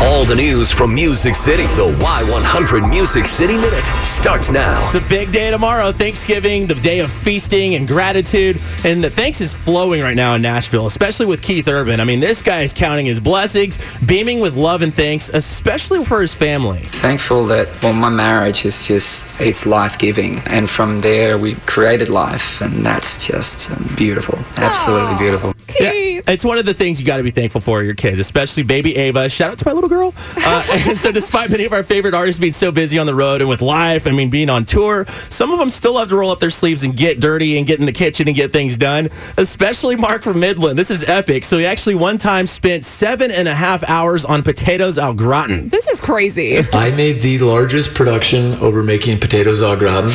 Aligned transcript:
All 0.00 0.24
the 0.24 0.36
news 0.36 0.70
from 0.70 0.94
Music 0.94 1.34
City. 1.34 1.64
The 1.64 1.92
Y100 1.98 2.88
Music 2.88 3.26
City 3.26 3.56
Minute 3.56 3.82
starts 4.04 4.48
now. 4.48 4.80
It's 4.84 4.94
a 4.94 5.08
big 5.08 5.32
day 5.32 5.50
tomorrow, 5.50 5.90
Thanksgiving, 5.90 6.68
the 6.68 6.76
day 6.76 7.00
of 7.00 7.10
feasting 7.10 7.74
and 7.74 7.86
gratitude. 7.86 8.60
And 8.84 9.02
the 9.02 9.10
thanks 9.10 9.40
is 9.40 9.52
flowing 9.52 10.00
right 10.00 10.14
now 10.14 10.34
in 10.34 10.42
Nashville, 10.42 10.86
especially 10.86 11.26
with 11.26 11.42
Keith 11.42 11.66
Urban. 11.66 11.98
I 11.98 12.04
mean, 12.04 12.20
this 12.20 12.40
guy 12.40 12.60
is 12.60 12.72
counting 12.72 13.06
his 13.06 13.18
blessings, 13.18 13.80
beaming 14.06 14.38
with 14.38 14.54
love 14.54 14.82
and 14.82 14.94
thanks, 14.94 15.30
especially 15.30 16.04
for 16.04 16.20
his 16.20 16.32
family. 16.32 16.78
Thankful 16.78 17.44
that, 17.46 17.66
well, 17.82 17.92
my 17.92 18.08
marriage 18.08 18.64
is 18.64 18.86
just, 18.86 19.40
it's 19.40 19.66
life 19.66 19.98
giving. 19.98 20.38
And 20.46 20.70
from 20.70 21.00
there, 21.00 21.38
we 21.38 21.56
created 21.66 22.08
life. 22.08 22.60
And 22.60 22.86
that's 22.86 23.26
just 23.26 23.68
um, 23.72 23.92
beautiful. 23.96 24.38
Absolutely 24.58 25.18
beautiful. 25.18 25.54
Yeah, 25.80 25.90
it's 26.26 26.44
one 26.44 26.58
of 26.58 26.66
the 26.66 26.74
things 26.74 27.00
you 27.00 27.06
got 27.06 27.18
to 27.18 27.22
be 27.22 27.30
thankful 27.30 27.60
for 27.60 27.82
your 27.82 27.94
kids, 27.94 28.18
especially 28.18 28.62
baby 28.62 28.96
Ava. 28.96 29.28
Shout 29.28 29.52
out 29.52 29.58
to 29.58 29.66
my 29.66 29.72
little 29.72 29.88
girl. 29.88 30.14
Uh, 30.36 30.66
and 30.88 30.96
so, 30.96 31.12
despite 31.12 31.50
many 31.50 31.64
of 31.64 31.72
our 31.72 31.82
favorite 31.82 32.14
artists 32.14 32.40
being 32.40 32.52
so 32.52 32.72
busy 32.72 32.98
on 32.98 33.06
the 33.06 33.14
road 33.14 33.40
and 33.40 33.48
with 33.48 33.62
life, 33.62 34.06
I 34.06 34.12
mean, 34.12 34.30
being 34.30 34.50
on 34.50 34.64
tour, 34.64 35.06
some 35.28 35.50
of 35.52 35.58
them 35.58 35.70
still 35.70 35.94
love 35.94 36.08
to 36.08 36.16
roll 36.16 36.30
up 36.30 36.40
their 36.40 36.50
sleeves 36.50 36.84
and 36.84 36.96
get 36.96 37.20
dirty 37.20 37.58
and 37.58 37.66
get 37.66 37.80
in 37.80 37.86
the 37.86 37.92
kitchen 37.92 38.28
and 38.28 38.36
get 38.36 38.52
things 38.52 38.76
done. 38.76 39.08
Especially 39.36 39.96
Mark 39.96 40.22
from 40.22 40.40
Midland. 40.40 40.78
This 40.78 40.90
is 40.90 41.04
epic. 41.04 41.44
So, 41.44 41.58
he 41.58 41.66
actually 41.66 41.94
one 41.94 42.18
time 42.18 42.46
spent 42.46 42.84
seven 42.84 43.30
and 43.30 43.48
a 43.48 43.54
half 43.54 43.88
hours 43.88 44.24
on 44.24 44.42
potatoes 44.42 44.98
au 44.98 45.12
gratin. 45.12 45.68
This 45.68 45.88
is 45.88 46.00
crazy. 46.00 46.58
I 46.72 46.90
made 46.90 47.22
the 47.22 47.38
largest 47.38 47.94
production 47.94 48.54
over 48.54 48.82
making 48.82 49.20
potatoes 49.20 49.60
au 49.60 49.76
gratin. 49.76 50.10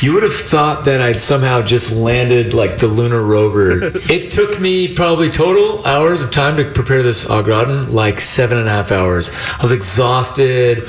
You 0.00 0.14
would 0.14 0.22
have 0.22 0.34
thought 0.34 0.84
that 0.84 1.00
I'd 1.00 1.20
somehow 1.20 1.62
just 1.62 1.92
landed 1.92 2.54
like 2.54 2.78
the 2.78 2.86
lunar 2.86 3.22
rover. 3.22 3.80
it 4.10 4.30
took 4.30 4.60
me 4.60 4.94
probably 4.94 5.28
total 5.48 5.82
hours 5.86 6.20
of 6.20 6.30
time 6.30 6.58
to 6.58 6.70
prepare 6.72 7.02
this 7.02 7.30
au 7.30 7.42
gratin, 7.42 7.90
like 7.90 8.20
seven 8.20 8.58
and 8.58 8.68
a 8.68 8.70
half 8.70 8.92
hours. 8.92 9.30
I 9.58 9.62
was 9.62 9.72
exhausted, 9.72 10.86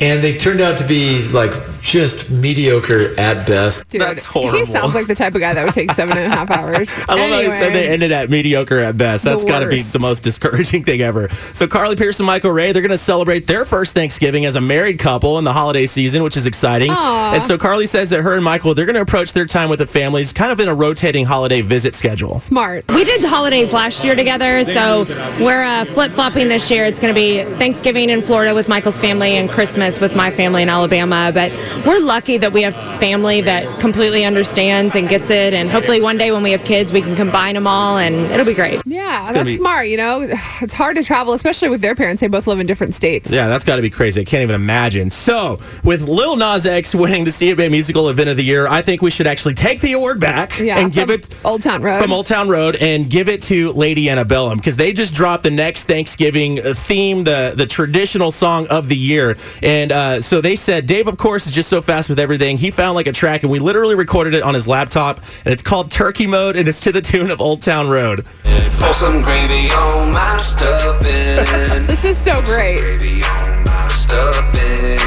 and 0.00 0.20
they 0.20 0.36
turned 0.36 0.60
out 0.60 0.78
to 0.78 0.84
be 0.84 1.28
like 1.28 1.52
just 1.80 2.30
mediocre 2.30 3.18
at 3.18 3.46
best. 3.46 3.88
Dude, 3.90 4.00
That's 4.00 4.24
horrible. 4.24 4.58
He 4.58 4.64
sounds 4.64 4.94
like 4.94 5.06
the 5.06 5.14
type 5.14 5.34
of 5.34 5.40
guy 5.40 5.54
that 5.54 5.64
would 5.64 5.74
take 5.74 5.92
seven 5.92 6.16
and 6.16 6.26
a 6.26 6.34
half 6.34 6.50
hours. 6.50 7.02
I 7.08 7.14
love 7.14 7.30
how 7.30 7.40
you 7.40 7.50
said 7.50 7.72
they 7.72 7.88
ended 7.88 8.12
at 8.12 8.30
mediocre 8.30 8.78
at 8.78 8.96
best. 8.96 9.24
That's 9.24 9.44
got 9.44 9.60
to 9.60 9.68
be 9.68 9.80
the 9.80 9.98
most 10.00 10.22
discouraging 10.22 10.84
thing 10.84 11.00
ever. 11.00 11.28
So 11.52 11.66
Carly 11.66 11.96
Pearce 11.96 12.20
and 12.20 12.26
Michael 12.26 12.50
Ray, 12.52 12.72
they're 12.72 12.82
going 12.82 12.90
to 12.90 12.98
celebrate 12.98 13.46
their 13.46 13.64
first 13.64 13.94
Thanksgiving 13.94 14.44
as 14.44 14.56
a 14.56 14.60
married 14.60 14.98
couple 14.98 15.38
in 15.38 15.44
the 15.44 15.52
holiday 15.52 15.86
season, 15.86 16.22
which 16.22 16.36
is 16.36 16.46
exciting. 16.46 16.90
Aw. 16.90 17.34
And 17.34 17.42
so 17.42 17.58
Carly 17.58 17.86
says 17.86 18.10
that 18.10 18.22
her 18.22 18.34
and 18.34 18.44
Michael, 18.44 18.74
they're 18.74 18.86
going 18.86 18.94
to 18.94 19.02
approach 19.02 19.32
their 19.32 19.46
time 19.46 19.70
with 19.70 19.78
the 19.78 19.86
families 19.86 20.32
kind 20.32 20.52
of 20.52 20.60
in 20.60 20.68
a 20.68 20.74
rotating 20.74 21.24
holiday 21.26 21.60
visit 21.60 21.94
schedule. 21.94 22.38
Smart. 22.38 22.84
We 22.90 23.04
did 23.04 23.22
the 23.22 23.28
holidays 23.28 23.72
last 23.72 24.04
year 24.04 24.14
together, 24.14 24.64
so 24.64 25.04
we're 25.40 25.62
uh, 25.62 25.84
flip 25.86 26.12
flopping 26.12 26.48
this 26.48 26.70
year. 26.70 26.84
It's 26.84 27.00
going 27.00 27.14
to 27.14 27.18
be 27.18 27.44
Thanksgiving 27.58 28.10
in 28.10 28.22
Florida 28.22 28.54
with 28.54 28.68
Michael's 28.68 28.98
family 28.98 29.32
and 29.32 29.50
Christmas 29.50 30.00
with 30.00 30.14
my 30.14 30.30
family 30.30 30.62
in 30.62 30.68
Alabama. 30.68 31.30
But 31.32 31.52
we're 31.86 32.00
lucky 32.00 32.36
that 32.38 32.52
we 32.52 32.62
have 32.62 32.74
family 32.98 33.40
that 33.42 33.66
completely 33.80 34.24
understands 34.24 34.94
and 34.96 35.08
gets 35.08 35.30
it. 35.30 35.54
And 35.54 35.70
hopefully, 35.70 36.00
one 36.00 36.16
day 36.18 36.32
when 36.32 36.42
we 36.42 36.50
have 36.52 36.64
kids, 36.64 36.92
we 36.92 37.00
can 37.00 37.14
combine 37.16 37.54
them 37.54 37.66
all 37.66 37.98
and 37.98 38.14
it'll 38.32 38.46
be 38.46 38.54
great. 38.54 38.80
Yeah, 38.84 39.22
gonna 39.24 39.32
that's 39.38 39.48
be- 39.50 39.56
smart. 39.56 39.88
You 39.88 39.96
know, 39.96 40.20
it's 40.62 40.74
hard 40.74 40.96
to 40.96 41.02
travel, 41.02 41.32
especially 41.32 41.68
with 41.68 41.80
their 41.80 41.94
parents. 41.94 42.20
They 42.20 42.28
both 42.28 42.46
live 42.46 42.60
in 42.60 42.66
different 42.66 42.94
states. 42.94 43.30
Yeah, 43.32 43.48
that's 43.48 43.64
got 43.64 43.76
to 43.76 43.82
be 43.82 43.90
crazy. 43.90 44.20
I 44.20 44.24
can't 44.24 44.42
even 44.42 44.54
imagine. 44.54 45.10
So, 45.10 45.58
with 45.84 46.02
Lil 46.02 46.36
Nas 46.36 46.66
X 46.66 46.94
winning 46.94 47.24
the 47.24 47.30
CMA 47.30 47.70
Musical 47.70 48.08
Event 48.08 48.28
of 48.30 48.36
the 48.36 48.44
Year, 48.44 48.66
I 48.66 48.82
think 48.82 49.02
we 49.02 49.10
should 49.10 49.26
actually 49.26 49.54
take 49.54 49.80
the 49.80 49.92
award 49.92 50.20
back 50.20 50.58
Yeah, 50.58 50.78
and 50.78 50.92
give 50.92 51.10
it 51.10 51.28
Old 51.44 51.62
Town 51.62 51.82
Road. 51.82 52.00
from 52.00 52.12
Old 52.12 52.26
Town 52.26 52.48
Road 52.48 52.76
and 52.76 53.08
give 53.10 53.28
it 53.28 53.42
to 53.42 53.72
Lady 53.72 54.08
Antebellum 54.10 54.58
because 54.58 54.76
they 54.76 54.92
just 54.92 55.14
dropped 55.14 55.42
the 55.42 55.50
next 55.50 55.84
Thanksgiving 55.84 56.58
uh, 56.64 56.74
theme, 56.74 57.24
the 57.24 57.52
the 57.56 57.66
traditional 57.66 58.30
song 58.30 58.66
of 58.68 58.88
the 58.88 58.96
year. 58.96 59.36
And 59.62 59.92
uh, 59.92 60.20
so 60.20 60.40
they 60.40 60.56
said 60.56 60.86
Dave, 60.86 61.06
of 61.06 61.18
course, 61.18 61.46
is 61.46 61.52
just 61.54 61.59
so 61.66 61.80
fast 61.82 62.08
with 62.08 62.18
everything. 62.18 62.56
He 62.56 62.70
found 62.70 62.94
like 62.94 63.06
a 63.06 63.12
track, 63.12 63.42
and 63.42 63.50
we 63.52 63.58
literally 63.58 63.94
recorded 63.94 64.34
it 64.34 64.42
on 64.42 64.54
his 64.54 64.66
laptop, 64.68 65.18
and 65.44 65.52
it's 65.52 65.62
called 65.62 65.90
Turkey 65.90 66.26
Mode, 66.26 66.56
and 66.56 66.66
it's 66.68 66.80
to 66.82 66.92
the 66.92 67.00
tune 67.00 67.30
of 67.30 67.40
Old 67.40 67.62
Town 67.62 67.88
Road. 67.88 68.24
Pour 68.44 68.94
some 68.94 69.22
gravy 69.22 69.70
on 69.72 70.10
my 70.12 70.38
stuffing. 70.38 71.86
This 71.86 72.04
is 72.04 72.16
so 72.18 72.40
great. 72.42 72.78
gravy 72.80 73.22
on 73.24 73.64
my 73.64 73.86
stuffing. 73.88 74.98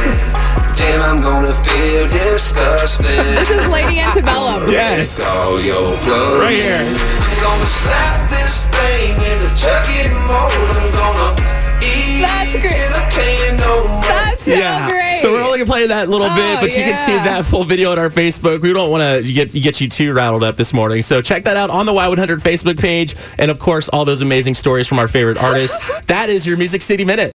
Damn, 0.77 1.01
I'm 1.01 1.21
gonna 1.21 1.53
feel 1.63 2.07
disgusting. 2.07 3.07
This 3.35 3.49
is 3.49 3.67
Lady 3.69 3.99
Antebellum. 3.99 4.69
Yes, 4.69 5.25
All 5.25 5.59
your 5.61 5.95
blood. 6.03 6.41
right 6.41 6.51
here. 6.55 6.77
I'm 6.77 7.43
gonna 7.43 7.65
slap 7.65 8.29
this 8.29 8.65
thing 8.67 9.11
in 9.15 9.39
the 9.39 9.55
turkey 9.55 10.09
mold. 10.27 10.51
I'm 10.75 10.91
gonna 10.91 11.81
eat 11.81 12.21
That's 12.21 12.51
great. 12.59 12.71
till 12.73 12.93
I 12.93 13.09
can't 13.11 13.59
no 13.59 13.87
more. 13.87 14.01
That's 14.01 14.43
so 14.43 14.51
great. 14.87 15.02
So 15.23 15.31
we're 15.31 15.41
only 15.41 15.59
gonna 15.59 15.71
play 15.71 15.87
that 15.87 16.09
little 16.09 16.27
oh, 16.27 16.35
bit, 16.35 16.57
Oh, 16.57 16.59
but 16.59 16.75
you 16.75 16.83
can 16.83 16.97
see 16.97 17.13
that 17.13 17.45
full 17.45 17.63
video 17.63 17.91
on 17.91 17.97
our 17.97 18.09
Facebook. 18.09 18.61
We 18.61 18.73
don't 18.73 18.91
want 18.91 19.25
to 19.25 19.31
get 19.31 19.53
get 19.53 19.79
you 19.79 19.87
too 19.87 20.11
rattled 20.11 20.43
up 20.43 20.57
this 20.57 20.73
morning. 20.73 21.01
So 21.01 21.21
check 21.21 21.45
that 21.45 21.55
out 21.55 21.69
on 21.69 21.85
the 21.85 21.93
Y100 21.93 22.41
Facebook 22.41 22.77
page, 22.77 23.15
and 23.39 23.49
of 23.49 23.57
course, 23.57 23.87
all 23.87 24.03
those 24.03 24.21
amazing 24.21 24.53
stories 24.53 24.85
from 24.85 24.99
our 24.99 25.07
favorite 25.07 25.41
artists. 25.41 25.79
that 26.07 26.27
is 26.27 26.45
your 26.45 26.57
Music 26.57 26.81
City 26.81 27.05
Minute. 27.05 27.31